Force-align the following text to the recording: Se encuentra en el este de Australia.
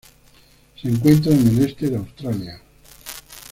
Se 0.81 0.87
encuentra 0.87 1.31
en 1.31 1.45
el 1.47 1.61
este 1.63 1.91
de 1.91 1.97
Australia. 1.97 2.59